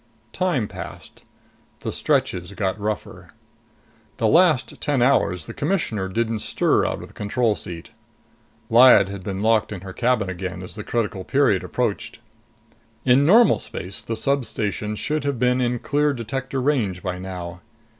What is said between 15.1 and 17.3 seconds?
have been in clear detector range by